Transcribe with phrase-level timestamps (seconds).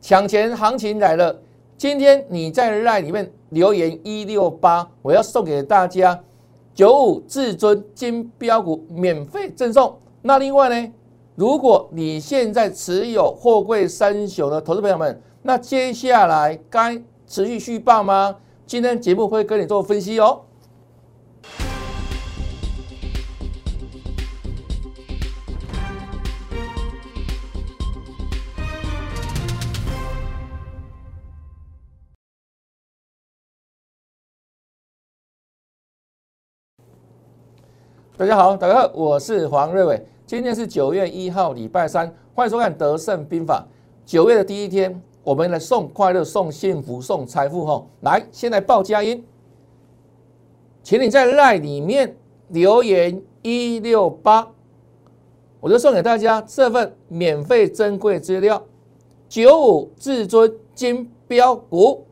[0.00, 1.40] 抢钱行情来了，
[1.76, 6.18] 今天你在赖里面留言一六八，我要送给大家
[6.74, 9.98] 九五至尊金标股免费赠送。
[10.22, 10.92] 那另外呢，
[11.34, 18.36] 如果你现在持有货柜三雄的投资朋友们，那接下来该持续续报吗？
[18.66, 20.40] 今天节目会跟你做分析哦。
[38.20, 40.06] 大家好，大家好，我是黄瑞伟。
[40.26, 43.66] 今天是九月一号，礼拜三，欢迎收看《德胜兵法》。
[44.04, 47.82] 九月的第一天，我们来送快乐、送幸福、送财富哈！
[48.02, 49.24] 来，先来报佳音，
[50.82, 52.14] 请你在赖里面
[52.48, 54.46] 留言一六八，
[55.58, 58.62] 我就送给大家这份免费珍贵资料——
[59.30, 62.04] 九五至尊金标股。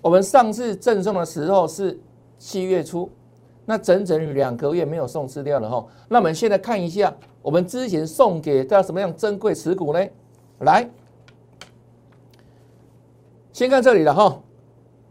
[0.00, 2.00] 我们上次赠送的时候是
[2.38, 3.10] 七月初。
[3.68, 10.06] 那整整两个月没有送资料了哈，那我们现在看一下，我们之前送给大家什么样珍贵持股呢？
[10.60, 10.88] 来，
[13.52, 14.40] 先看这里了哈。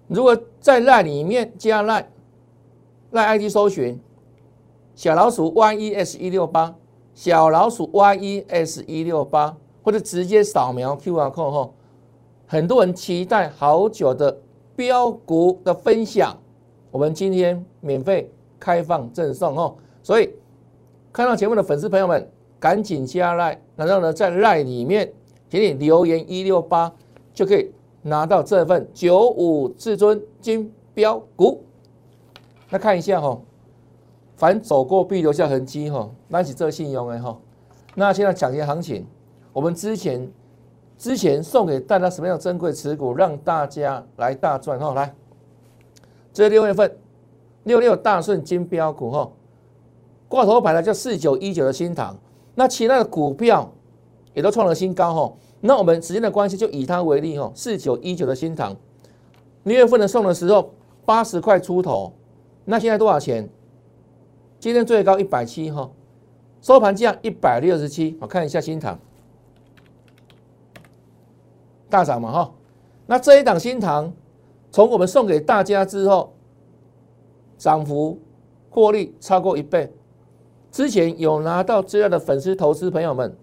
[0.08, 2.10] 如果在赖里面加赖
[3.12, 4.00] 赖 ID 搜寻
[4.96, 6.74] 小老鼠 YES 一六八，
[7.14, 11.70] 小老鼠 YES 一六八，或者直接扫描 QR code 哈。
[12.48, 14.40] 很多人期待好久的
[14.76, 16.38] 标股的分享，
[16.92, 18.32] 我们今天免费。
[18.66, 20.34] 开放赠送哦，所以
[21.14, 22.28] 看到节目的粉丝朋友们，
[22.60, 25.14] 赶紧加赖，然后呢，在赖里面
[25.52, 26.92] 请你留言一六八，
[27.32, 31.64] 就可以拿到这份九五至尊金标股。
[32.72, 33.40] 那看一下哈，
[34.36, 37.40] 凡走过必留下痕迹哈，拿起这信用哎哈。
[37.94, 39.06] 那现在讲一下行情，
[39.54, 40.28] 我们之前
[40.98, 45.14] 之前送给大家什么样珍贵持股，让大家来大赚哈，来，
[46.34, 46.98] 这六月份。
[47.66, 49.32] 六六大顺金标股哈，
[50.28, 52.16] 挂头牌的叫四九一九的新塘，
[52.54, 53.74] 那其他的股票
[54.36, 55.34] 也都创了新高哈。
[55.62, 58.76] 那我们时间的关系，就以它为例哈，四九一九的新塘，
[59.64, 60.74] 六月份的送的时候
[61.06, 62.14] 八十块出头，
[62.66, 63.50] 那现在多少钱？
[64.60, 65.90] 今天最高一百七哈，
[66.62, 68.16] 收盘价一百六十七。
[68.22, 69.00] 我看一下新塘，
[71.90, 72.54] 大涨嘛哈。
[73.08, 74.14] 那这一档新塘，
[74.70, 76.35] 从我们送给大家之后。
[77.58, 78.20] 涨幅
[78.70, 79.92] 获利超过一倍，
[80.72, 83.36] 之前有拿到资料的粉丝投资朋友们，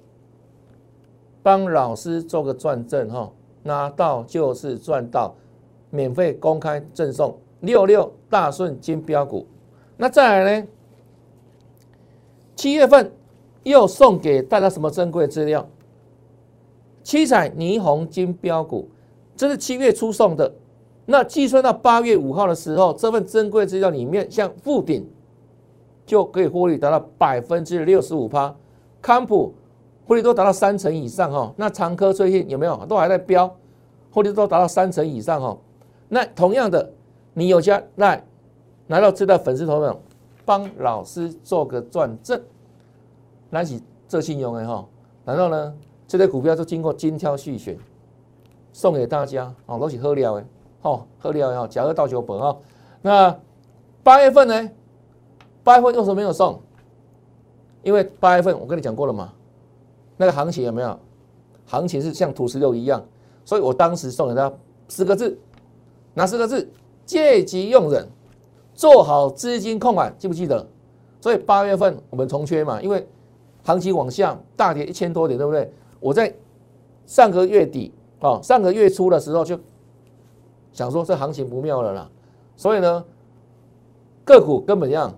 [1.43, 5.35] 帮老师做个转正哈，拿到就是赚到，
[5.91, 9.47] 免费公开赠送六六大顺金标股。
[9.97, 10.69] 那再来呢？
[12.55, 13.11] 七月份
[13.63, 15.67] 又送给大家什么珍贵资料？
[17.03, 18.89] 七彩霓虹金标股，
[19.35, 20.53] 这是七月初送的。
[21.05, 25.09] 那计算到八月五号的时候，这份珍贵资料里面，像富鼎
[26.07, 28.55] 就可以获利达到百分之六十五趴，
[29.01, 29.53] 康普
[30.07, 31.53] 获利都达到三成以上哈。
[31.57, 33.53] 那长科最近有没有都还在飙，
[34.13, 35.59] 获利都达到三成以上哈。
[36.09, 36.93] 那同样的，
[37.35, 38.25] 你有加来
[38.87, 39.97] 拿到这道粉丝头们
[40.45, 42.41] 帮老师做个转正，
[43.51, 44.87] 拿起这信用哎哈，
[45.25, 45.75] 然后呢，
[46.07, 47.77] 这些股票都经过精挑细选，
[48.73, 50.45] 送给大家哦，都是喝料哎。
[50.83, 52.59] 哦，合理哦，假二到九本哦。
[53.01, 53.37] 那
[54.03, 54.71] 八月份呢？
[55.65, 56.61] 八月份为什么没有送？
[57.85, 59.33] 因为八月份我跟你讲过了嘛，
[60.17, 60.99] 那个行情有没有？
[61.67, 63.05] 行情是像土石流一样，
[63.45, 64.53] 所以我当时送给他
[64.89, 65.39] 四个字，
[66.15, 66.69] 哪四个字？
[67.07, 68.09] 借机用人，
[68.75, 70.67] 做好资金控管，记不记得？
[71.21, 73.07] 所以八月份我们重缺嘛，因为
[73.63, 75.73] 行情往下大跌一千多点，对不对？
[76.01, 76.35] 我在
[77.07, 79.57] 上个月底哦，上个月初的时候就。
[80.73, 82.11] 想说这行情不妙了啦，
[82.57, 83.05] 所以呢，
[84.25, 85.15] 个股根本样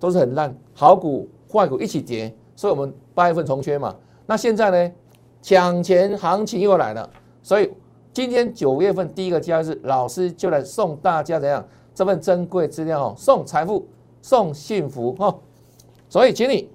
[0.00, 3.94] 都是很烂，好股坏股一起跌，所以我们八月份重缺嘛。
[4.26, 4.92] 那现在呢，
[5.40, 7.08] 抢钱行情又来了，
[7.42, 7.72] 所以
[8.12, 11.64] 今天九月份第一个交易日，老师就来送大家怎样
[11.94, 13.86] 这份珍贵资料哦，送财富，
[14.20, 15.38] 送幸福哈。
[16.08, 16.68] 所以请你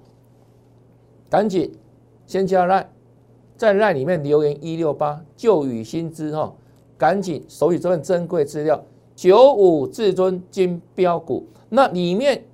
[1.28, 1.70] 赶紧
[2.26, 2.88] 先加赖，
[3.56, 6.54] 在赖里面留言一六八旧与新知哈。
[6.96, 8.82] 赶紧手里这份珍贵资料，
[9.14, 12.44] 九五至尊金标股，那里面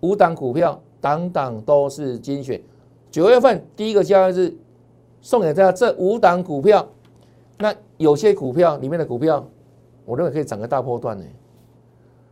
[0.00, 2.60] 五档股票，档档都是精选。
[3.10, 4.56] 九月份第一个交易日
[5.20, 6.86] 送给大家这五档股票，
[7.58, 9.48] 那有些股票里面的股票，
[10.04, 11.24] 我认为可以涨个大波段呢。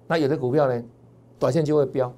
[0.07, 0.83] 那有的股票呢，
[1.39, 2.12] 短线就会飙，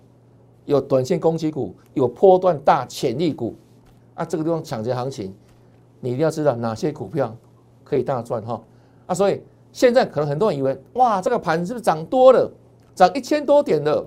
[0.66, 3.54] 有短线攻击股，有波段大潜力股，
[4.14, 5.34] 啊，这个地方抢劫行情，
[6.00, 7.34] 你一定要知道哪些股票
[7.88, 8.60] 可以大赚哈
[9.06, 9.14] 啊！
[9.14, 9.42] 所以
[9.72, 12.50] 现在可能很多人以为，哇，这个盘是不是涨多了，
[12.94, 14.04] 涨一千多点了？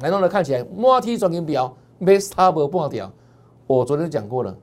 [0.00, 3.10] 然后呢，看起来摸梯转金表没 stop 半条。
[3.66, 4.56] 我昨天讲过了，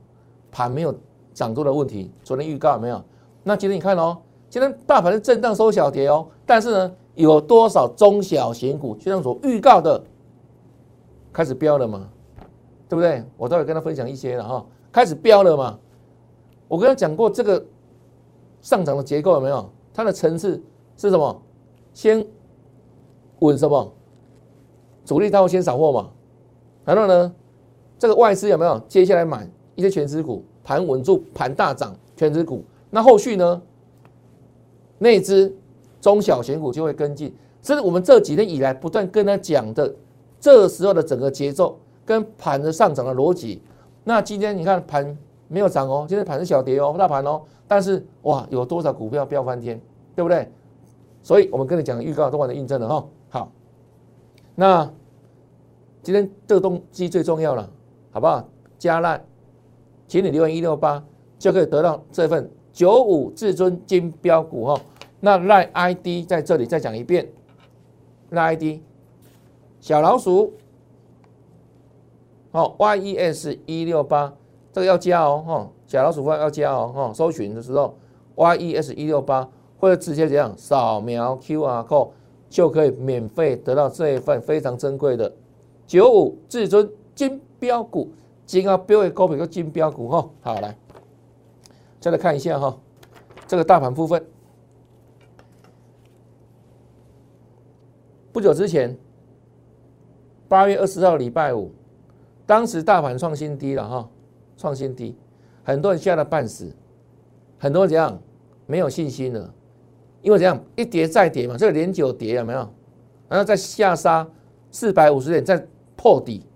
[0.50, 0.94] 盘没有
[1.32, 2.10] 涨多的问题。
[2.22, 3.02] 昨天预告没有？
[3.42, 4.18] 那今天你看哦，
[4.50, 10.02] 今天大盘是震荡收小跌哦，但是呢，有多少中小型股就像所预告的
[11.32, 12.08] 开始飙了吗？
[12.88, 13.24] 对不对？
[13.36, 15.78] 我待会跟他分享一些了哈，开始飙了嘛。
[16.68, 17.64] 我跟他讲过这个
[18.66, 19.70] 上涨的结构有没有？
[19.94, 20.60] 它的层次
[20.96, 21.40] 是什么？
[21.94, 22.26] 先
[23.38, 23.92] 稳什么？
[25.04, 26.10] 主力他会先扫货嘛？
[26.84, 27.32] 然后呢，
[27.96, 30.42] 这个外资有没有接下来买一些全资股？
[30.64, 32.64] 盘稳住，盘大涨，全资股。
[32.90, 33.62] 那后续呢？
[34.98, 35.54] 内资
[36.00, 37.32] 中小型股就会跟进。
[37.62, 39.94] 这是我们这几天以来不断跟他讲的，
[40.40, 43.62] 这时候的整个节奏跟盘的上涨的逻辑。
[44.02, 45.16] 那今天你看盘。
[45.48, 49.80] 没有涨哦，今天盘是小跌哦，大盘哦，但是哇，有多少股票飙翻天，
[50.14, 50.50] 对不对？
[51.22, 53.06] 所以我们跟你讲预告都完全印证了哈。
[53.28, 53.52] 好，
[54.54, 54.90] 那
[56.02, 57.68] 今天这个东西最重要了，
[58.10, 58.48] 好不好？
[58.78, 59.24] 加赖，
[60.06, 61.02] 请你留言一六八
[61.38, 64.80] 就可以得到这份九五至尊金标股哈。
[65.18, 67.28] 那赖 ID 在这里再讲一遍，
[68.30, 68.80] 赖 ID
[69.80, 70.52] 小老鼠，
[72.52, 74.32] 好 YES 一六八。
[74.76, 77.96] 这个要加哦，哈，假老鼠饭要加哦，哈，搜寻的时候
[78.34, 82.10] ，Y E S 一六八或者直接这样扫描 Q R code
[82.50, 85.32] 就可以免费得到这一份非常珍贵的
[85.86, 88.12] 九五至尊金标股，
[88.44, 90.76] 金啊标的股票叫金标股哈，好来，
[91.98, 92.78] 再来看一下哈，
[93.46, 94.22] 这个大盘部分，
[98.30, 98.94] 不久之前，
[100.48, 101.72] 八月二十号礼拜五，
[102.44, 104.10] 当时大盘创新低了哈。
[104.56, 105.16] 创新低，
[105.62, 106.74] 很多人吓得半死，
[107.58, 108.18] 很多人怎样
[108.66, 109.54] 没有信心了，
[110.22, 112.68] 因为怎样一跌再跌嘛，这个连九跌有没有？
[113.28, 114.28] 然后再下杀
[114.70, 115.66] 四百五十点，再
[115.96, 116.46] 破底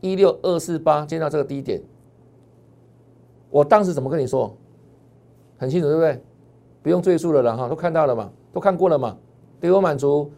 [0.00, 1.82] 一六二四八，见到这个低点，
[3.50, 4.56] 我当时怎么跟你说？
[5.58, 6.22] 很清楚对不对？
[6.82, 9.16] 不用赘述了了哈，都看到了嘛，都看过了嘛，
[9.60, 10.30] 给我满足。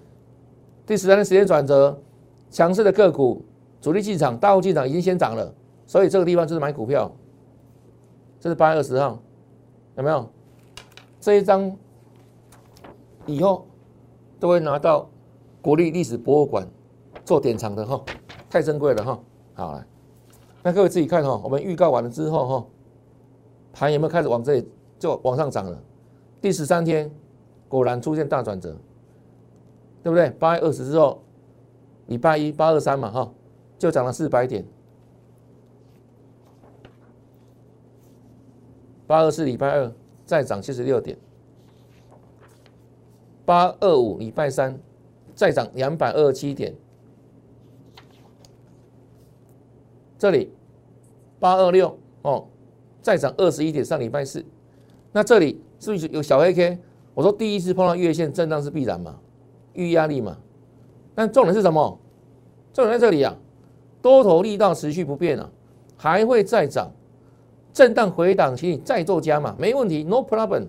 [0.84, 1.96] 第十三天时间转折，
[2.50, 3.44] 强势的个股
[3.80, 5.54] 主力进场，大户进场已经先涨了。
[5.93, 7.12] 所以这个地方就是买股票，
[8.41, 9.21] 这是八月二十号，
[9.94, 10.27] 有没有？
[11.21, 11.71] 这一张
[13.27, 13.67] 以后
[14.41, 15.06] 都会拿到
[15.61, 16.67] 国立历史博物馆
[17.27, 18.03] 做典藏的哈，
[18.49, 19.21] 太珍贵了哈。
[19.53, 19.87] 好了，
[20.62, 22.67] 那各位自己看哈，我们预告完了之后哈，
[23.75, 24.67] 盘有没有开始往这里
[24.99, 25.79] 就往上涨了？
[26.41, 27.15] 第十三天
[27.69, 28.75] 果然出现大转折，
[30.03, 30.31] 对不对？
[30.31, 31.23] 八月二十之后，
[32.06, 33.31] 礼拜一八二三嘛哈，
[33.79, 34.65] 就涨了四百点。
[39.06, 39.93] 八二四礼拜二
[40.25, 41.19] 再涨七十六点，
[43.44, 44.78] 八二五礼拜三
[45.34, 46.75] 再涨两百二十七点，
[50.19, 50.52] 这里
[51.38, 52.46] 八二六哦
[53.00, 54.44] 再涨二十一点，上礼拜四，
[55.10, 56.78] 那这里是不是有小黑 K？
[57.14, 59.19] 我说第一次碰到月线震荡是必然嘛，
[59.75, 60.38] 遇压力嘛，
[61.14, 61.98] 但重点是什么？
[62.72, 63.37] 重点在这里啊，
[64.00, 65.50] 多头力道持续不变啊，
[65.96, 66.90] 还会再涨。
[67.72, 70.66] 震荡回档，请你再做加码，没问题，no problem。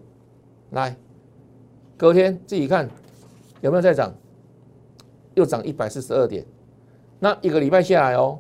[0.72, 0.95] 来，
[1.98, 2.89] 隔天自己看
[3.62, 4.13] 有没有再涨，
[5.36, 6.45] 又涨一百四十二点。
[7.19, 8.39] 那一个礼拜下来哦，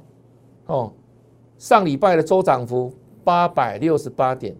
[0.65, 0.93] 哦，
[1.57, 2.93] 上礼拜的周涨幅
[3.23, 4.55] 八百六十八点。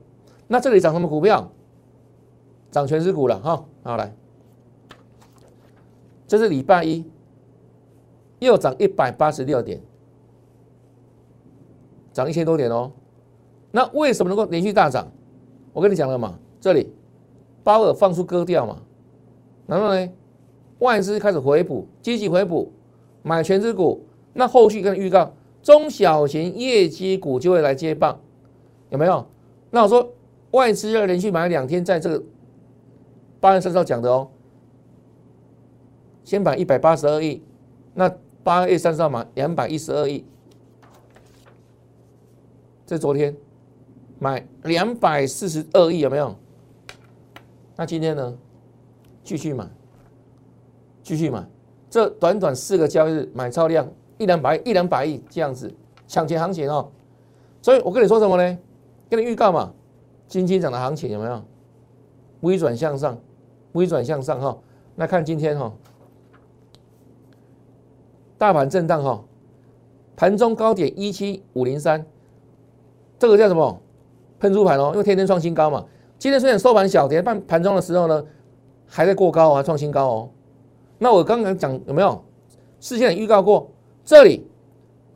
[0.48, 1.52] 那这里涨什么股票？
[2.70, 3.66] 涨全市股了哈。
[3.84, 4.14] 好来，
[6.28, 7.06] 这是礼拜一，
[8.40, 9.82] 又涨一百八十六点，
[12.12, 12.92] 涨一千多点哦。
[13.76, 15.12] 那为什么能够连续大涨？
[15.74, 16.94] 我跟你讲了嘛，这里
[17.64, 18.78] 鲍尔放出割掉嘛，
[19.66, 20.10] 然后呢，
[20.78, 22.72] 外资开始回补，积极回补，
[23.24, 24.06] 买全资股。
[24.34, 28.20] 那后续跟预告，中小型业绩股就会来接棒，
[28.92, 29.26] 有没有？
[29.72, 30.08] 那我说
[30.52, 32.24] 外资要连续买两天，在这个
[33.40, 34.30] 八月三十号讲的哦，
[36.24, 37.42] 先买一百八十二亿，
[37.96, 40.24] 那八月三十号买两百一十二亿，
[42.86, 43.36] 这昨天。
[44.20, 46.36] 买两百四十二亿有没有？
[47.76, 48.38] 那今天呢？
[49.24, 49.68] 继续买，
[51.02, 51.48] 继续买。
[51.90, 55.74] 这短短四个交易日买超量一两百亿，一两百亿这样子
[56.08, 56.92] 抢钱行情哦。
[57.62, 58.58] 所以我跟你说什么呢？
[59.10, 59.74] 跟你预告嘛，
[60.28, 61.42] 金金涨的行情有没有？
[62.42, 63.18] 微转向上，
[63.74, 64.58] 微转向上哈。
[64.96, 65.72] 那看今天哈，
[68.38, 69.24] 大盘震荡哈，
[70.16, 72.06] 盘中高点一七五零三，
[73.18, 73.80] 这个叫什么？
[74.44, 75.86] 喷出盘哦，因为天天创新高嘛。
[76.20, 78.26] 今天虽然收盘小跌，但盘中的时候呢，
[78.86, 80.30] 还在过高啊，创新高哦。
[80.98, 82.22] 那我刚刚讲有没有
[82.82, 83.72] 事先预告过？
[84.04, 84.46] 这里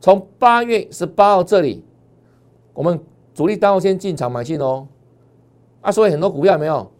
[0.00, 1.84] 从八月十八号这里，
[2.72, 2.98] 我们
[3.34, 4.88] 主力单号先进场买进哦。
[5.82, 6.90] 啊，所以很多股票有没有？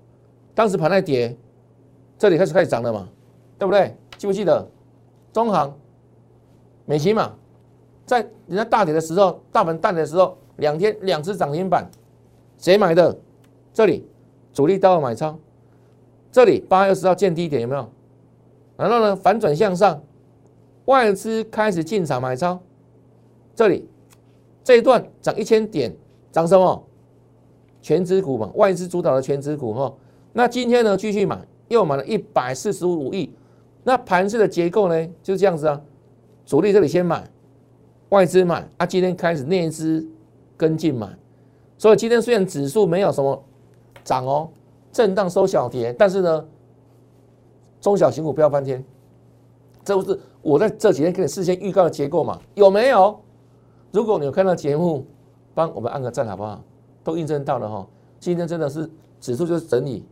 [0.54, 1.34] 当时盘在跌，
[2.18, 3.08] 这里开始开始涨了嘛，
[3.58, 3.96] 对不对？
[4.18, 4.68] 记不记得？
[5.32, 5.74] 中行、
[6.84, 7.32] 美琪嘛，
[8.04, 11.88] 在人家大跌的时候，大盘淡的时候，两天两只涨停板，
[12.58, 13.16] 谁买的？
[13.72, 14.04] 这里
[14.52, 15.38] 主力都要买超，
[16.32, 17.88] 这里八月二十号见低点有没有？
[18.76, 20.02] 然后呢，反转向上，
[20.86, 22.60] 外资开始进场买超，
[23.54, 23.88] 这里
[24.64, 25.94] 这一段涨一千点，
[26.32, 26.84] 涨什么？
[27.80, 29.94] 全资股嘛，外资主导的全资股哈。
[30.32, 31.38] 那今天呢，继续买，
[31.68, 33.32] 又买了一百四十五亿。
[33.84, 35.80] 那盘式的结构呢，就是这样子啊。
[36.44, 37.30] 主力这里先买，
[38.08, 38.84] 外资买啊。
[38.84, 40.04] 今天开始内资
[40.56, 41.08] 跟进买，
[41.78, 43.42] 所以今天虽然指数没有什么
[44.04, 44.50] 涨哦，
[44.92, 46.44] 震荡收小跌，但是呢，
[47.80, 48.84] 中小型股不要翻天。
[49.84, 52.38] 这不是我在这几天给你事先预告的结构嘛？
[52.54, 53.18] 有没有？
[53.92, 55.06] 如果你有看到节目，
[55.54, 56.62] 帮我们按个赞好不好？
[57.02, 57.86] 都印证到了哈。
[58.20, 60.04] 今天真的是指数就是整理，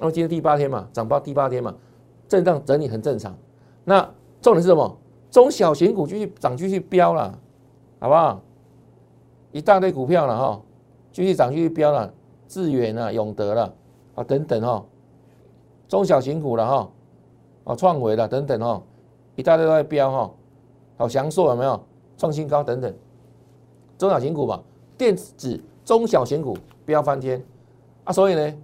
[0.00, 1.74] 因为今天第八天嘛，涨到第八天嘛。
[2.28, 3.36] 震荡整理很正常，
[3.84, 4.02] 那
[4.42, 4.98] 重点是什么？
[5.30, 7.38] 中小型股继续涨，继续飙了，
[8.00, 8.42] 好不好？
[9.52, 10.60] 一大堆股票了哈，
[11.16, 12.12] 继续涨，继续飙了，
[12.46, 13.74] 智远啊、永德了
[14.14, 14.84] 啊等等哈，
[15.88, 16.92] 中小型股了哈，
[17.64, 18.82] 啊创维了等等哈，
[19.34, 20.30] 一大堆都在飙哈，
[20.98, 21.82] 好祥硕有没有
[22.18, 22.94] 创新高等等？
[23.96, 24.62] 中小型股嘛，
[24.98, 26.54] 电子中小型股
[26.84, 27.42] 飙翻天
[28.04, 28.12] 啊！
[28.12, 28.54] 所以呢，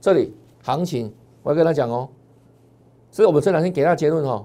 [0.00, 0.34] 这里
[0.64, 2.08] 行情我要跟他讲哦。
[3.12, 4.44] 所以我们这两天给他结论哈，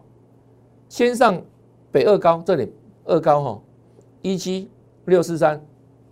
[0.89, 1.41] 先上
[1.91, 2.71] 北二高这里
[3.05, 3.61] 二高哈，
[4.21, 4.69] 一七
[5.05, 5.59] 六四三，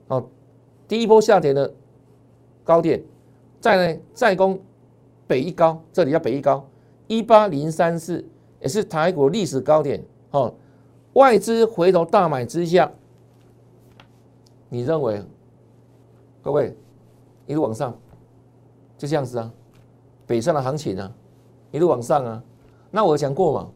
[0.07, 0.25] 哦，
[0.87, 1.73] 第一波下跌的
[2.63, 3.01] 高点，
[3.59, 4.59] 再呢再攻
[5.25, 6.65] 北一高，这里叫北一高
[7.07, 8.23] 一八零三四，
[8.61, 10.53] 也是台股历史高点哦。
[11.13, 12.91] 外资回头大买之下，
[14.69, 15.21] 你认为
[16.41, 16.75] 各位
[17.45, 17.95] 一路往上
[18.97, 19.51] 就这样子啊？
[20.25, 21.11] 北上的行情啊？
[21.71, 22.43] 一路往上啊，
[22.89, 23.69] 那我讲过嘛，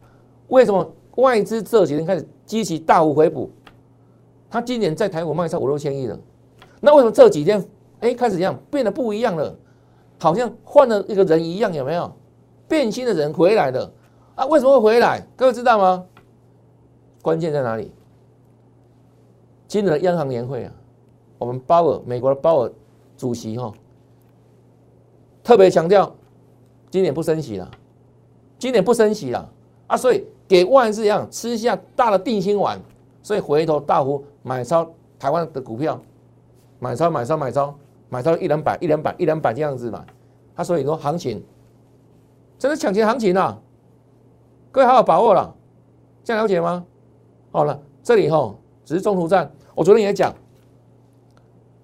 [0.47, 3.49] 为什么外资这几天开始积极大幅回补？
[4.49, 6.19] 他今年在台股卖超五六千亿了，
[6.79, 7.63] 那为什么这几天
[7.99, 9.55] 哎开始一样变得不一样了？
[10.19, 12.11] 好像换了一个人一样，有没有
[12.67, 13.91] 变心的人回来了
[14.35, 14.45] 啊？
[14.47, 15.25] 为什么会回来？
[15.35, 16.05] 各位知道吗？
[17.21, 17.91] 关键在哪里？
[19.67, 20.73] 今年的央行年会啊，
[21.37, 22.71] 我们鲍尔美国的鲍尔
[23.17, 23.71] 主席哈，
[25.43, 26.15] 特别强调
[26.89, 27.69] 今年不升息了。
[28.57, 29.47] 今年不升息了
[29.85, 32.79] 啊，所以给外资一样吃下大的定心丸，
[33.21, 36.01] 所以回头大幅买超台湾的股票，
[36.79, 37.75] 买超买超买超
[38.09, 40.05] 买超一两百一两百一两百这样子嘛，
[40.55, 41.43] 他所以说行情
[42.57, 43.57] 真的抢钱行情呐，
[44.71, 45.53] 各位好好把握了，
[46.23, 46.85] 这样了解吗？
[47.51, 48.55] 好了，这里哈
[48.85, 50.33] 只是中途站，我昨天也讲，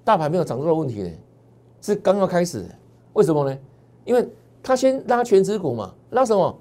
[0.03, 1.11] 大盘没有涨多的问题，
[1.81, 2.65] 是刚刚开始，
[3.13, 3.57] 为什么呢？
[4.05, 4.27] 因为
[4.61, 6.59] 他先拉全指股嘛，拉什么？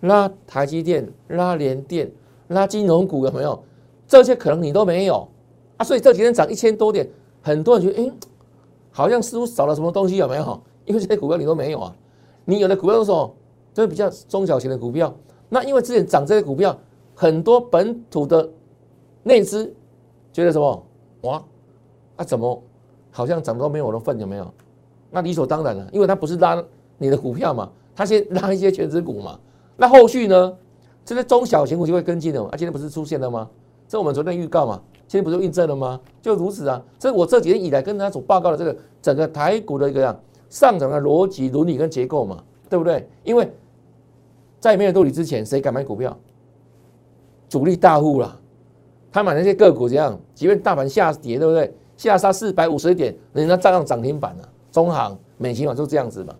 [0.00, 2.10] 拉台积电、拉联电、
[2.48, 3.62] 拉金融股有没有？
[4.06, 5.28] 这些可能你都没有
[5.76, 7.08] 啊，所以这几天涨一千多点，
[7.42, 8.12] 很多人觉得哎，
[8.90, 10.62] 好像似乎少了什么东西有没有？
[10.86, 11.94] 因为这些股票你都没有啊，
[12.44, 13.34] 你有的股票是什么？
[13.74, 15.14] 都是比较中小型的股票。
[15.48, 16.78] 那因为之前涨这些股票，
[17.14, 18.48] 很多本土的
[19.22, 19.74] 内资
[20.32, 20.86] 觉得什么？
[21.22, 21.44] 哇，
[22.16, 22.62] 啊怎么
[23.10, 24.50] 好像涨都没有我的份有没有？
[25.10, 26.62] 那理所当然了，因为它不是拉
[26.96, 29.38] 你的股票嘛，它先拉一些全值股嘛。
[29.76, 30.56] 那后续呢？
[31.04, 32.50] 这些中小型股就会跟进的啊！
[32.52, 33.50] 今天不是出现了吗？
[33.88, 34.80] 这我们昨天预告嘛，
[35.12, 36.00] 今天不是印证了吗？
[36.22, 36.82] 就如此啊！
[36.98, 43.06] 这我这几天以来跟大家所报告的这个整个台股的一个上涨的逻辑、伦理跟结构嘛，对不对？
[43.22, 43.46] 因为
[44.58, 46.16] 在没有道理之前，谁敢买股票？
[47.46, 48.34] 主力大户啦，
[49.10, 50.18] 他买那些个股怎样？
[50.34, 51.70] 即便大盘下跌，对不对？
[51.98, 54.48] 下杀四百五十点，人家照样涨停板啊！
[54.70, 56.34] 中行、美琴嘛，就这样子嘛。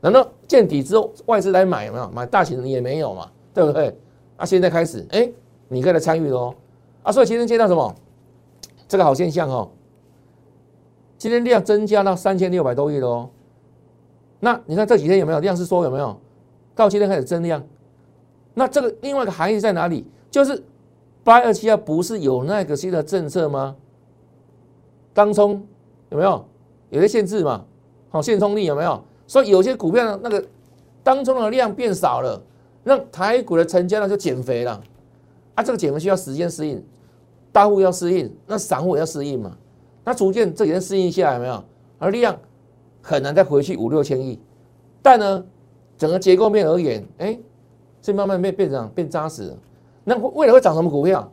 [0.00, 3.30] 难道见底之后外资来买有没有买大型的也没有嘛？
[3.52, 3.94] 对不对？
[4.38, 5.30] 啊，现在开始，哎，
[5.68, 6.54] 你可以来参与喽！
[7.02, 7.94] 啊，所以今天见到什么？
[8.88, 9.70] 这个好现象哦。
[11.16, 13.30] 今天量增加到三千六百多亿喽。
[14.40, 16.18] 那你看这几天有没有量是缩有没有？
[16.74, 17.64] 到今天开始增量。
[18.52, 20.06] 那这个另外一个含义在哪里？
[20.30, 20.62] 就是
[21.22, 23.76] 八二七二不是有那个新的政策吗？
[25.14, 25.66] 当冲
[26.10, 26.44] 有没有？
[26.90, 27.64] 有些限制嘛？
[28.10, 29.02] 好，限冲力有没有？
[29.26, 30.44] 所以有些股票呢，那个
[31.02, 32.42] 当中的量变少了，
[32.82, 34.80] 那台股的成交量就减肥了。
[35.54, 36.84] 啊，这个减肥需要时间适应，
[37.54, 39.56] 大户要适应，那散户也要适应嘛。
[40.02, 41.62] 那逐渐这几天适应下来没有？
[42.00, 42.36] 而量
[43.00, 44.40] 很难再回去五六千亿。
[45.00, 45.44] 但呢，
[45.96, 47.38] 整个结构面而言，哎，
[48.02, 49.56] 是慢慢变变成变扎实了。
[50.02, 51.30] 那未来会涨什么股票？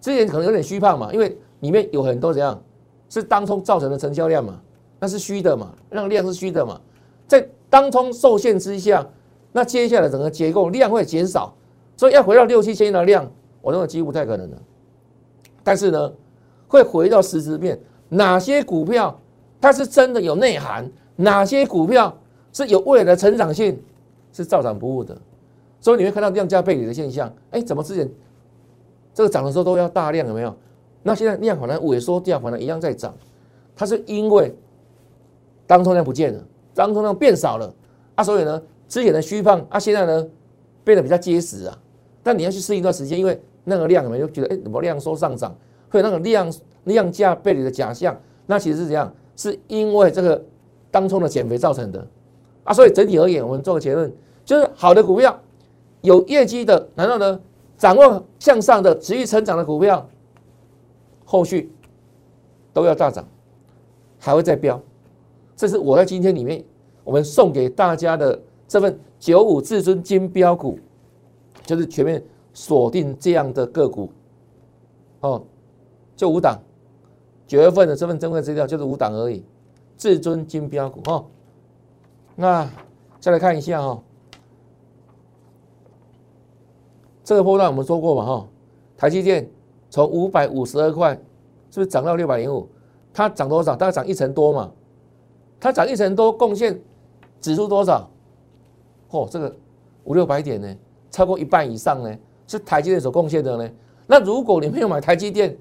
[0.00, 2.62] 之前可能有点虚胖嘛，因为里面有很多怎样
[3.08, 4.60] 是当冲造成的成交量嘛，
[5.00, 6.80] 那是虚的嘛，那个量是虚的嘛，
[7.26, 9.04] 在当冲受限之下，
[9.50, 11.52] 那接下来整个结构量会减少，
[11.96, 13.28] 所以要回到六七千亿的量，
[13.60, 14.56] 我认为几乎不太可能的。
[15.68, 16.10] 但是呢，
[16.66, 19.20] 会回到实质面，哪些股票
[19.60, 22.16] 它是真的有内涵，哪些股票
[22.54, 23.78] 是有未来的成长性，
[24.32, 25.14] 是照涨不误的。
[25.78, 27.30] 所以你会看到量价背离的现象。
[27.50, 28.10] 哎，怎么之前
[29.12, 30.56] 这个涨的时候都要大量，有没有？
[31.02, 33.14] 那现在量反而萎缩掉，反而一样在涨。
[33.76, 34.56] 它是因为
[35.66, 37.70] 当冲量不见了，当冲量变少了
[38.14, 40.26] 啊，所以呢，之前的虚胖啊，现在呢
[40.82, 41.78] 变得比较结实啊。
[42.22, 45.56] 但你要去适应一段时间，因为那个量有没有觉得哎，怎么量缩上涨，
[45.88, 46.52] 会有那个量
[46.84, 48.18] 量价背离的假象？
[48.46, 49.12] 那其实是怎样？
[49.36, 50.42] 是因为这个
[50.90, 52.04] 当冲的减肥造成的
[52.64, 52.72] 啊。
[52.72, 54.12] 所以整体而言，我们做个结论，
[54.44, 55.38] 就是好的股票。
[56.00, 57.40] 有业绩的，难道呢？
[57.76, 60.08] 掌握向上的、持续成长的股票，
[61.24, 61.72] 后续
[62.72, 63.24] 都要大涨，
[64.18, 64.80] 还会再飙。
[65.54, 66.64] 这是我在今天里面
[67.04, 70.78] 我们送给大家的这份九五至尊金标股，
[71.64, 72.20] 就是全面
[72.58, 74.10] 锁定这样的个股。
[75.20, 75.40] 哦，
[76.16, 76.58] 就五档，
[77.46, 79.44] 九月份的这份珍贵资料就是五档而已，
[79.96, 81.24] 至尊金标股哈。
[82.34, 82.68] 那
[83.20, 84.02] 再来看一下哈。
[87.22, 88.48] 这个波段我们说过嘛哈，
[88.96, 89.48] 台积电
[89.88, 91.14] 从五百五十二块
[91.70, 92.68] 是不是涨到六百零五？
[93.12, 93.76] 它涨多少？
[93.76, 94.72] 大概涨一成多嘛。
[95.60, 96.80] 它涨一成多，贡献
[97.40, 98.10] 指数多少？
[99.08, 99.54] 嚯，这个
[100.02, 100.76] 五六百点呢，
[101.10, 103.70] 超过一半以上呢，是台积电所贡献的呢。
[104.08, 105.56] 那如果你没有买台积电，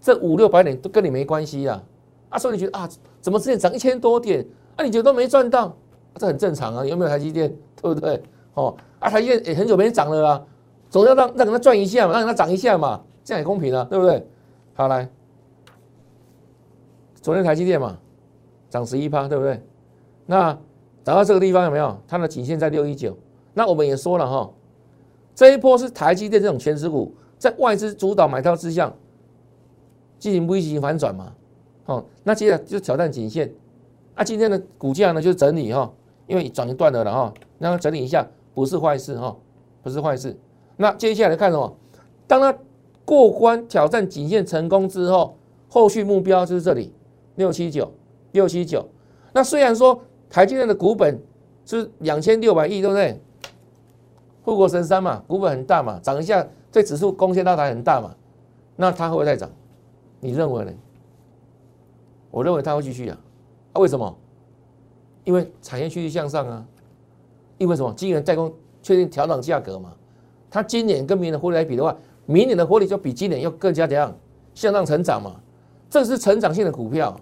[0.00, 1.82] 这五六百点都跟你没关系呀。
[2.28, 2.88] 啊，所以你觉得啊，
[3.20, 5.74] 怎么之前涨一千多点，啊，你觉得都没赚到？
[6.16, 7.52] 这很正常啊，有没有台积电？
[7.82, 8.22] 对不对？
[8.54, 10.44] 哦，啊，台积电也很久没涨了啦。
[10.88, 14.26] 总要让让它赚一下嘛，让它涨一下嘛，这样也公平啊，对不对？
[14.74, 15.08] 好来，
[17.20, 17.98] 昨天台积电嘛，
[18.68, 19.60] 涨十一趴，对不对？
[20.26, 20.52] 那
[21.02, 21.96] 涨到这个地方有没有？
[22.06, 23.16] 它的颈线在六一九。
[23.54, 24.50] 那我们也说了哈，
[25.36, 28.92] 这一波是台积电这种全值股在外资主导买套之下
[30.18, 31.34] 进行微型反转嘛。
[31.84, 33.52] 好，那接着就挑战颈线。
[34.16, 35.92] 那今天的股价呢，就是整理哈，
[36.26, 39.36] 因为涨一段了了哈，那整理一下不是坏事哈，
[39.82, 40.34] 不是坏事。
[40.78, 41.76] 那接下来看什么？
[42.26, 42.58] 当它
[43.04, 45.36] 过关挑战颈线成功之后，
[45.68, 46.92] 后续目标就是这里
[47.34, 47.92] 六七九
[48.32, 48.88] 六七九。
[49.34, 51.20] 那虽然说台积电的股本
[51.66, 53.20] 是两千六百亿，对不对？
[54.46, 58.14] 护国神山嘛，股本很大嘛，涨一下对指数贡献到台很大嘛。
[58.76, 59.50] 那它会不会再涨？
[60.20, 60.72] 你认为呢？
[62.30, 63.18] 我认为它会继续啊。
[63.72, 64.16] 啊，为什么？
[65.24, 66.64] 因为产业趋势向上啊。
[67.58, 67.92] 因为什么？
[67.96, 69.92] 晶圆代工确定调整价格嘛。
[70.48, 74.16] 它今年跟明年获利来比的话，明年的获利就比今年要更加怎样
[74.54, 75.34] 向上成长嘛？
[75.90, 77.18] 这是成长性的股票，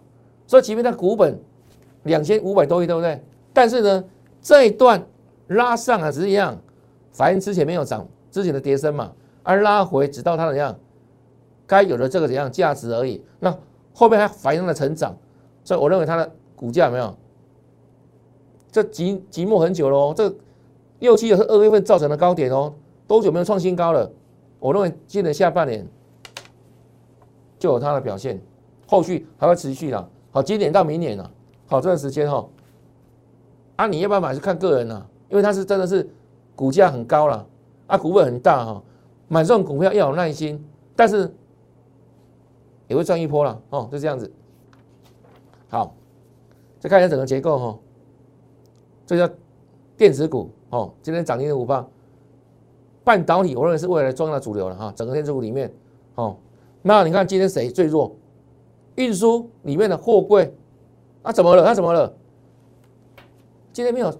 [0.46, 1.40] 所以即便它股本
[2.02, 3.18] 两千五百多亿，对不对？
[3.54, 4.04] 但是呢，
[4.42, 5.02] 这一段
[5.46, 6.58] 拉上啊，是一样，
[7.14, 9.10] 反映之前没有涨，之前的跌升嘛，
[9.42, 10.78] 而拉回直到它怎样
[11.66, 13.24] 该有的这个怎样价值而已。
[13.40, 13.56] 那
[13.94, 15.16] 后面还反映了成长，
[15.62, 17.16] 所以我认为它的股价没有
[18.70, 20.12] 这寂寂寞很久喽。
[20.12, 20.34] 这
[20.98, 22.74] 六七月是二月份造成的高点哦。
[23.06, 24.10] 多久没有创新高了？
[24.58, 25.86] 我认为今年下半年
[27.58, 28.40] 就有它的表现，
[28.86, 30.08] 后续还会持续的。
[30.32, 31.30] 好，今年到明年了，
[31.66, 32.48] 好这段时间哈，
[33.76, 36.08] 啊，你要不要买是看个人了，因为它是真的是
[36.54, 37.46] 股价很高了，
[37.86, 38.82] 啊，股本很大哈，
[39.28, 40.64] 买这种股票要有耐心，
[40.94, 41.32] 但是
[42.88, 44.30] 也会赚一波了哦，就这样子。
[45.68, 45.94] 好，
[46.78, 47.78] 再看一下整个结构哈，
[49.06, 49.34] 这叫
[49.96, 51.86] 电子股哦，今天涨停的五八。
[53.02, 54.92] 半导体，我认为是未来重要的主流了哈。
[54.96, 55.70] 整个电子股里面，
[56.14, 56.36] 哦，
[56.80, 58.16] 那你看今天谁最弱？
[58.94, 60.56] 运输里面的货柜，
[61.22, 61.64] 啊，怎么了？
[61.64, 62.14] 它怎么了？
[63.72, 64.10] 今天没有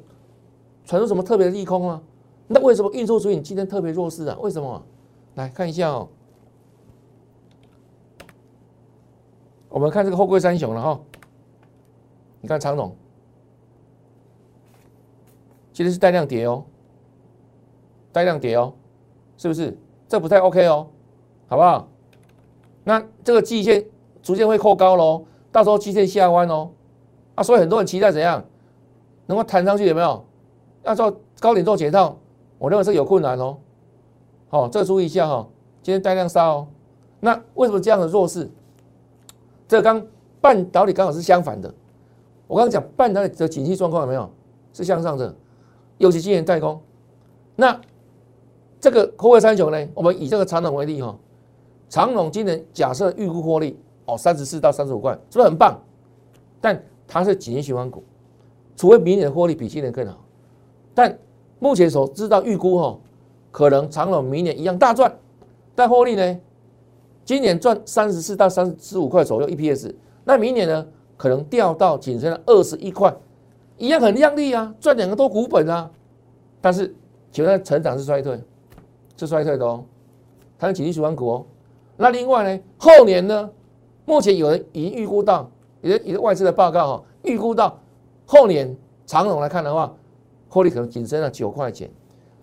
[0.84, 2.02] 传出什么特别的利空啊？
[2.46, 4.36] 那为什么运输主引今天特别弱势啊？
[4.40, 4.82] 为什么？
[5.34, 6.08] 来看一下哦。
[9.68, 11.00] 我们看这个货柜三雄了哈。
[12.40, 12.94] 你看长总，
[15.72, 16.64] 今天是带量跌哦。
[18.12, 18.72] 带量跌哦，
[19.36, 19.76] 是不是？
[20.06, 20.86] 这不太 OK 哦，
[21.48, 21.88] 好不好？
[22.84, 23.84] 那这个季线
[24.22, 26.70] 逐渐会扩高喽，到时候季线下弯哦，
[27.34, 28.44] 啊，所以很多人期待怎样
[29.26, 29.86] 能够弹上去？
[29.86, 30.24] 有没有？
[30.84, 32.16] 要做高点做解套，
[32.58, 33.56] 我认为是有困难哦。
[34.48, 35.46] 好，这个注意一下哈，
[35.82, 36.66] 今天带量杀哦。
[37.20, 38.50] 那为什么这样的弱势？
[39.66, 40.04] 这刚
[40.40, 41.72] 半导体刚好是相反的，
[42.46, 44.30] 我刚刚讲半导体的景气状况有没有
[44.72, 45.34] 是向上的，
[45.98, 46.80] 尤其今年代工。
[47.56, 47.80] 那
[48.78, 49.88] 这个后位三雄呢？
[49.94, 51.16] 我们以这个长龙为例哈，
[51.88, 55.80] 长龙今年假设预估获利哦三十四到三十五块，是不是很棒？
[56.60, 58.04] 但它是景气循环股，
[58.76, 60.22] 除非明年的获利比今年更好。
[60.94, 61.18] 但
[61.58, 62.98] 目前所知道预估哈，
[63.50, 65.16] 可能长隆明年一样大赚，
[65.74, 66.40] 但获利呢，
[67.24, 70.86] 今年赚三十四到三十五块左右 EPS，那明年呢？
[71.16, 73.14] 可能掉到仅剩二十一块，
[73.78, 75.88] 一样很靓丽啊，赚两个多股本啊。
[76.60, 76.92] 但是，
[77.30, 78.42] 请问成长是衰退，
[79.16, 79.84] 是衰退的哦。
[80.58, 81.46] 它是景气循环股哦。
[81.96, 83.48] 那另外呢，后年呢，
[84.04, 85.48] 目前有人已经预估到，
[85.82, 87.78] 有有外资的报告哈，预估到
[88.26, 89.94] 后年长隆来看的话，
[90.54, 91.90] 获利可能仅剩了九块钱。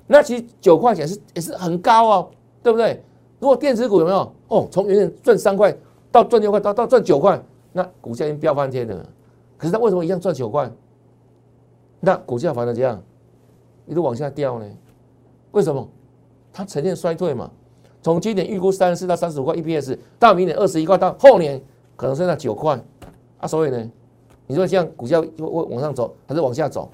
[0.06, 2.30] 那其实九块钱是也是很高哦，
[2.62, 3.02] 对不对？
[3.40, 5.74] 如果电子股有没有哦，从原先赚三块
[6.12, 7.42] 到赚六块，到到赚九块。
[7.72, 9.10] 那股价已经飙翻天了，
[9.58, 10.70] 可是它为什么一样赚九块？
[12.02, 13.02] 那股价反而这样
[13.86, 14.66] 一路往下掉呢？
[15.52, 15.88] 为什么？
[16.52, 17.50] 它呈现衰退嘛。
[18.02, 21.62] 从今年预估三十四到三十五块 EPS，到明年二十一块，到后年
[21.96, 22.78] 可能剩下九块
[23.38, 23.48] 啊。
[23.48, 23.92] 所以呢，
[24.48, 26.92] 你说这样股价会往上走还是往下走？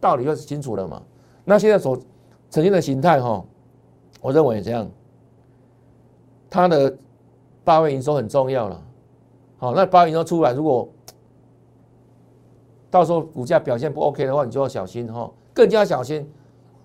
[0.00, 1.02] 道理就是清楚了嘛。
[1.44, 1.96] 那现在所
[2.50, 3.44] 呈现的形态哈，
[4.20, 4.88] 我认为这样，
[6.50, 6.96] 它的
[7.64, 8.82] 八位营收很重要了。
[9.58, 10.88] 好，那八月营收出来，如果
[12.90, 16.28] 到时候股价表现不 OK 的话，你就要小心哈，更加小心。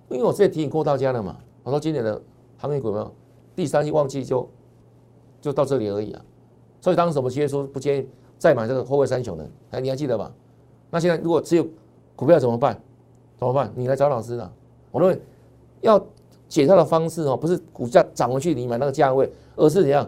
[0.09, 2.21] 因为我之前提醒过大家了嘛，我说今年的
[2.57, 3.13] 行业股没有
[3.55, 4.49] 第三季旺季就
[5.39, 6.21] 就到这里而已啊。
[6.81, 10.31] 所以当时我们直接说不建议再买这个后卫三雄的，哎，你还记得吧？
[10.89, 11.65] 那现在如果只有
[12.15, 12.81] 股票怎么办？
[13.41, 13.71] 怎么办？
[13.73, 14.51] 你来找老师了。
[14.91, 15.19] 我认为
[15.81, 15.99] 要
[16.47, 20.07] 解套的方式哦，不是股价涨回去你买那个价位，而是怎样？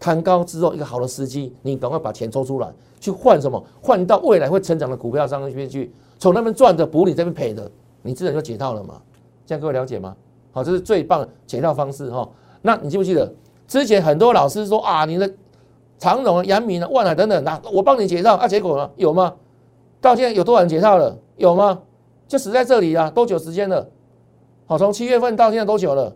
[0.00, 3.62] 弹高之后，一个好的时机，你赶快把钱抽出来，去换什么？
[3.80, 7.70] 换到未来会成长的股票上面去，从那边赚的补你这边赔的，
[8.02, 9.00] 你自然就解套了嘛。
[9.46, 10.16] 这样各位了解吗？
[10.50, 12.28] 好，这是最棒的解套方式哈。
[12.60, 13.32] 那你记不记得
[13.68, 15.32] 之前很多老师说啊，你的
[15.96, 19.32] 长荣、阳明啊、万海等等，那我帮你解套啊，结果呢有吗？
[20.00, 21.16] 到现在有多少人解套了？
[21.36, 21.80] 有吗？
[22.28, 23.10] 就死在这里啊！
[23.10, 23.88] 多久时间了？
[24.66, 26.14] 好，从七月份到现在多久了？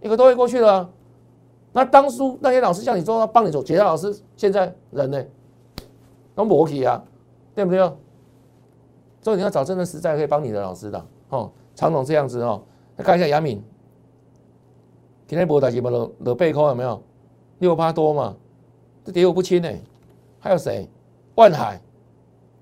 [0.00, 0.88] 一个多月过去了。
[1.72, 5.24] 那当初那些老师叫你做，帮你做，其他老师现在人呢，
[6.34, 7.02] 都磨起啊，
[7.54, 7.78] 对不对？
[9.22, 11.50] 所以你要找真的实在可以帮你的老师的哦。
[11.74, 12.62] 常总这样子哦，
[12.96, 13.62] 来看一下杨敏，
[15.26, 17.02] 今天博大几波了，了背空有没有？
[17.58, 18.34] 六八多嘛，
[19.04, 19.68] 这跌幅不轻呢。
[20.38, 20.88] 还有谁？
[21.34, 21.80] 万海，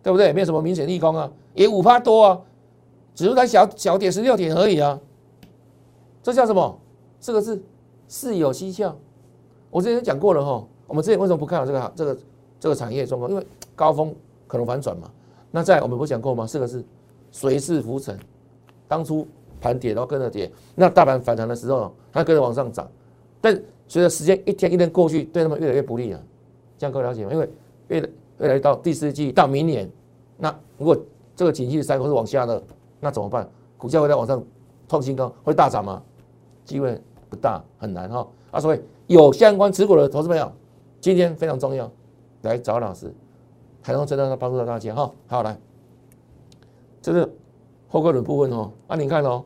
[0.03, 0.33] 对不对？
[0.33, 2.41] 没有什么明显利空啊，也五趴多啊，
[3.15, 4.99] 只是才小小跌十六点而已啊。
[6.23, 6.79] 这叫什么？
[7.21, 7.61] 这个是。
[8.11, 8.97] 事有蹊跷，
[9.69, 10.67] 我之前讲过了哈。
[10.87, 12.19] 我们之前为什么不看好这个这个
[12.59, 13.31] 这个产业状况？
[13.31, 15.11] 因为高峰可能反转嘛。
[15.51, 16.47] 那在我们不讲过吗？
[16.47, 16.83] 四个字：
[17.31, 18.19] 随势浮沉。
[18.89, 19.29] 当初
[19.61, 20.51] 盘跌，然后跟着跌。
[20.75, 22.91] 那大盘反弹的时候，它跟着往上涨。
[23.43, 26.19] 但随着时间一天一天过去，对他们越来越不利啊。
[26.79, 27.31] 这样各位了解吗？
[27.31, 27.51] 因为
[27.89, 29.87] 越越来越到第四季到明年，
[30.39, 30.97] 那如果
[31.39, 32.61] 这个景气的三个是往下的，
[32.99, 33.49] 那怎么办？
[33.77, 34.43] 股价会在往上
[34.89, 36.03] 创新高，会大涨吗？
[36.65, 37.01] 机会。
[37.31, 40.51] 不大很难哈啊，所以有相关持股的投资朋友，
[40.99, 41.91] 今天非常重要，
[42.41, 43.13] 来找老师，
[43.83, 45.13] 才能真正的帮助到大家哈。
[45.27, 45.61] 好来，
[47.03, 47.31] 这是
[47.87, 48.73] 后个轮部分哦。
[48.87, 49.45] 啊，你看哦，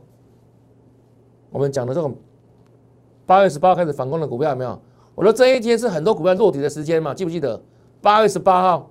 [1.51, 2.15] 我们讲的这种
[3.27, 4.81] 八月十八开始反攻的股票有没有？
[5.17, 7.61] 我说这一天是很多股票落底的时间嘛，记不记得？
[8.01, 8.89] 八月十八号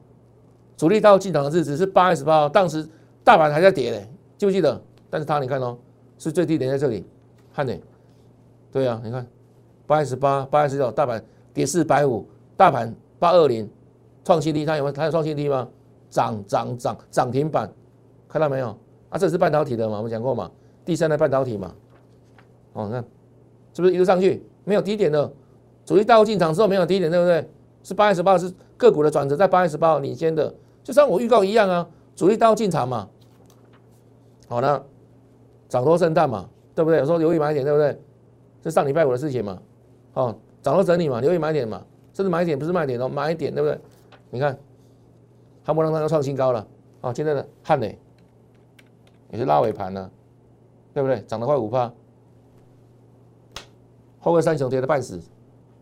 [0.81, 2.83] 主力到进场的日子是八月十八号，当时
[3.23, 4.81] 大盘还在跌嘞，记不记得？
[5.11, 5.77] 但是它你看哦，
[6.17, 7.05] 是最低点在这里，
[7.53, 7.71] 看呢。
[8.71, 9.23] 对啊，你看，
[9.85, 13.69] 八月十八、八月十九，大盘跌四百五，大盘八二零
[14.23, 14.91] 创新低，它有没有？
[14.91, 15.69] 它有创新低吗？
[16.09, 17.71] 涨涨涨涨停板，
[18.27, 18.75] 看到没有？
[19.09, 19.97] 啊，这是半导体的嘛？
[19.97, 20.49] 我们讲过嘛？
[20.83, 21.75] 第三代半导体嘛？
[22.73, 23.05] 哦，你看，
[23.75, 25.31] 是不是一路上去没有低点的？
[25.85, 27.47] 主力大户进场之后没有低点，对不对？
[27.83, 30.51] 是八月十八是个股的转折，在八月十八号领先的，
[30.83, 33.07] 就像我预告一样啊，主力大户进场嘛。
[34.47, 34.85] 好了，
[35.69, 36.99] 涨多圣诞嘛，对不对？
[36.99, 37.99] 有时候留意买点，对不对？
[38.63, 39.61] 是上礼拜五的事情嘛？
[40.13, 41.81] 哦，涨到整理嘛，留意买点嘛，
[42.13, 43.79] 甚至买点不是卖点哦，买点对不对？
[44.29, 44.57] 你看，
[45.63, 46.67] 汉博让它要创新高了
[47.01, 47.13] 啊！
[47.13, 47.97] 现在的汉磊
[49.31, 50.11] 也是拉尾盘呢，
[50.93, 51.21] 对不对？
[51.21, 51.91] 涨得快五趴，
[54.19, 55.19] 后个三雄跌的半死，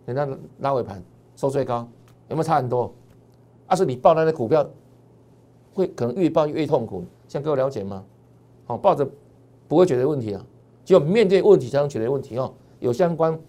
[0.06, 0.28] 人家
[0.60, 1.04] 拉尾盘
[1.36, 1.88] 收最高，
[2.28, 2.94] 有没有差很多？
[3.70, 4.68] 要是你报那些股票，
[5.80, 8.04] 会可能越抱越痛苦，像各位了解吗？
[8.66, 9.10] 好，抱着
[9.68, 10.46] 不会解决问题啊，
[10.84, 12.54] 只有面对问题才能解决问题哦。
[12.80, 13.40] 有相关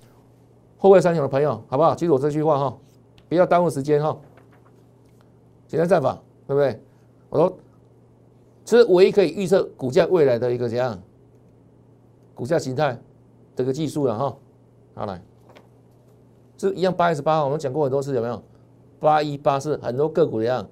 [0.78, 1.94] 后卫三雄的朋友，好不好？
[1.94, 2.78] 记住我这句话哈，
[3.28, 4.16] 不要耽误时间哈。
[5.66, 6.80] 简单战法，对不对？
[7.28, 7.56] 我说，
[8.64, 11.00] 这是唯一可以预测股价未来的一个怎样
[12.34, 12.96] 股价形态
[13.56, 14.36] 这个技术了哈。
[14.94, 15.20] 好来，
[16.56, 18.42] 这一样八月十八我们讲过很多次，有没有？
[18.98, 20.68] 八一八是很多个股一样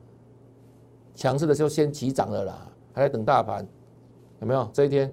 [1.18, 3.66] 强势的时候先起涨了啦，还在等大盘，
[4.38, 4.70] 有没有？
[4.72, 5.12] 这一天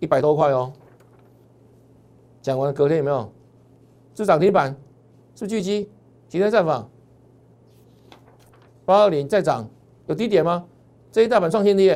[0.00, 0.72] 一百多块哦。
[2.40, 3.30] 讲完隔天有没有？
[4.14, 4.74] 是涨停板，
[5.34, 5.86] 是巨基，
[6.30, 6.88] 今天再访，
[8.86, 9.68] 八二零再涨，
[10.06, 10.64] 有低点吗？
[11.12, 11.94] 这一大盘创新低，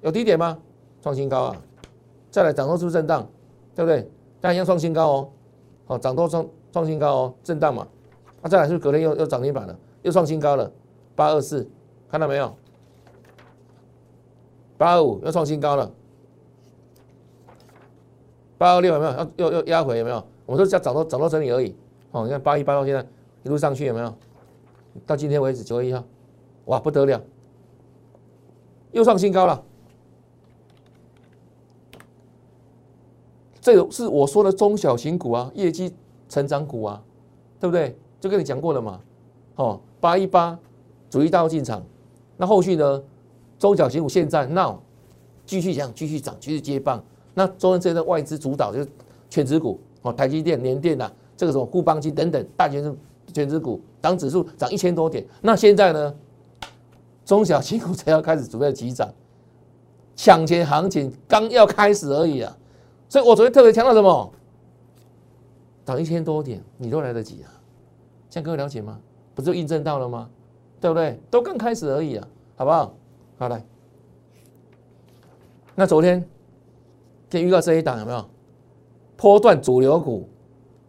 [0.00, 0.58] 有低点吗？
[1.02, 1.62] 创新高啊！
[2.30, 3.28] 再来涨多是不是震荡，
[3.74, 4.10] 对不对？
[4.40, 5.28] 但一样创新高哦，
[5.84, 7.86] 好，涨多创创新高哦，震荡嘛。
[8.40, 10.72] 那再来是不是隔天又又涨停板了，又创新高了，
[11.14, 11.68] 八二四，
[12.14, 12.54] 看到没有？
[14.78, 15.90] 八二五又创新高了。
[18.56, 19.12] 八二六有没有？
[19.12, 20.24] 要又又压回有没有？
[20.46, 21.74] 我们说叫涨到涨到这里而已。
[22.12, 23.04] 哦，你看八一八到现在
[23.42, 24.16] 一路上去有没有？
[25.04, 26.04] 到今天为止九月一号，
[26.66, 27.20] 哇不得了，
[28.92, 29.60] 又创新高了。
[33.60, 35.92] 这个是我说的中小型股啊，业绩
[36.28, 37.02] 成长股啊，
[37.58, 37.98] 对不对？
[38.20, 39.00] 就跟你讲过了嘛。
[39.56, 40.56] 哦，八一八
[41.10, 41.84] 主力大户进场，
[42.36, 43.02] 那后续呢？
[43.56, 44.82] 中小型股现在闹，
[45.46, 47.02] 继续讲，继续涨，继续接棒。
[47.32, 48.88] 那中间这的外资主导就是
[49.30, 52.94] 全指股哦，台积电、联电呐，这个什么固邦金等等大全是
[53.32, 55.24] 全指股，涨指数涨一千多点。
[55.40, 56.14] 那现在呢，
[57.24, 59.08] 中小型股才要开始准备急涨，
[60.16, 62.54] 抢钱行情刚要开始而已啊。
[63.08, 64.32] 所以我昨天特别强调什么？
[65.86, 67.48] 涨一千多点你都来得及啊？
[68.28, 68.98] 现在各位了解吗？
[69.34, 70.28] 不就印证到了吗？
[70.84, 71.18] 对不对？
[71.30, 72.94] 都刚开始而已啊，好不好？
[73.38, 73.64] 好来，
[75.74, 76.22] 那昨天。
[77.30, 78.22] 先预告这一档有没有？
[79.16, 80.28] 波段主流股，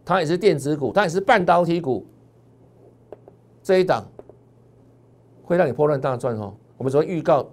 [0.04, 2.04] 它也是电子股，它也是半导体股。
[3.62, 4.06] 这一档
[5.42, 6.52] 会让你波段大赚哦。
[6.76, 7.48] 我们昨天预告，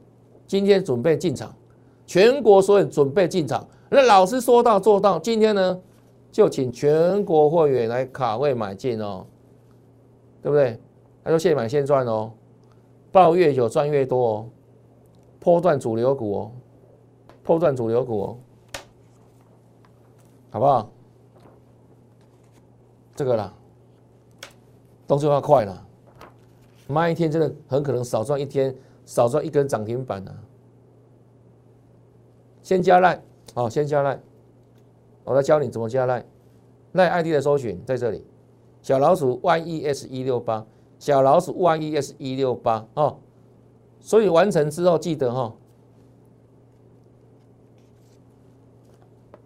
[0.46, 1.56] 今天准备进场，
[2.06, 3.66] 全国所有准备进场。
[3.90, 5.82] 那老师说到做到，今天呢
[6.30, 9.26] 就请全国会员来卡位买进哦，
[10.42, 10.78] 对不对？
[11.24, 12.32] 他说现买现赚哦，
[13.12, 14.50] 抱越久赚越多哦，
[15.40, 16.52] 破断主流股哦，
[17.44, 18.38] 破断主流股哦。
[20.52, 20.90] 好不好？
[23.16, 23.54] 这个啦，
[25.08, 25.86] 动作要快啦，
[26.88, 30.32] 慢一天真的很可能少赚一天，少赚一根涨停板呢。
[32.62, 33.22] 先加赖，
[33.54, 34.20] 好，先加赖，
[35.24, 36.26] 我来教你怎么加赖。
[36.92, 38.26] 赖 ID 的搜寻在这里，
[38.82, 40.66] 小老鼠 YES 一六八，
[41.04, 43.18] 小老鼠 YES 一六八哦。
[44.00, 45.54] 所以完成之后记得哈。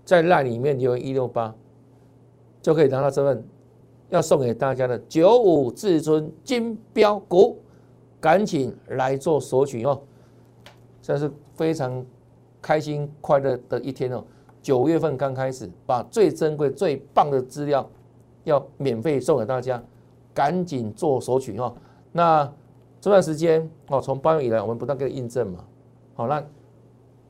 [0.06, 1.56] 在赖里面留言一六八，
[2.62, 3.43] 就可以拿到这份
[4.10, 7.58] 要送给大家的九五至尊金标股，
[8.22, 10.00] 赶紧来做索取哦！
[11.02, 12.06] 这是非常
[12.62, 14.24] 开心快乐的一天哦。
[14.62, 17.89] 九月份刚开始，把最珍贵、最棒的资料
[18.43, 19.84] 要免费送给大家，
[20.38, 21.73] 赶紧做索取哦。
[22.12, 22.47] 那
[23.02, 25.63] 这段时间哦，从八月以来，我们不断给印证嘛。
[26.13, 26.43] 好，那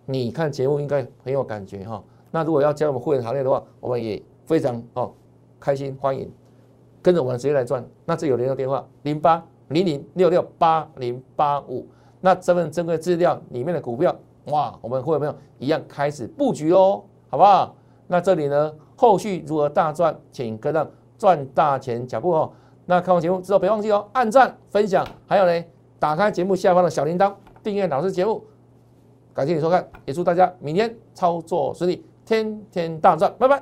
[0.05, 2.03] 你看节目应该很有感觉哈。
[2.31, 5.13] 那如果要加入我们会员行列的话，我们也非常哦
[5.57, 6.29] 开心欢迎，
[7.01, 7.81] 跟着我们直接来赚。
[8.03, 11.87] 那这有联络电话零八零零六六八零八五。
[12.19, 14.13] 那这份珍贵资料里面的股票，
[14.47, 17.73] 哇，我们会有没有一样开始布局哦，好不好？
[18.05, 20.85] 那这里呢，后续如何大赚，请跟上
[21.17, 22.51] 赚大钱脚步哦。
[22.89, 25.65] 那看完节目之后，别忘记哦，按赞、分享，还有呢，
[25.99, 28.41] 打开节目下方的小铃铛，订阅老师节目。
[29.33, 32.05] 感谢你收看，也祝大家明天操作顺利。
[32.25, 33.61] 天天大赚，拜拜。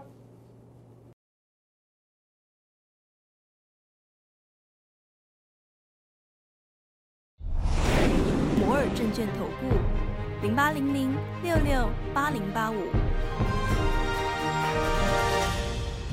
[8.60, 11.12] 摩尔证券投顾，零八零零
[11.42, 12.76] 六六八零八五。